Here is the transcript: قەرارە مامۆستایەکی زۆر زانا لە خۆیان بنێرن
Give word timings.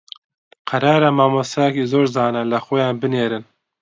قەرارە 0.69 1.09
مامۆستایەکی 1.17 1.89
زۆر 1.91 2.05
زانا 2.15 2.43
لە 2.51 2.59
خۆیان 2.65 2.95
بنێرن 3.01 3.43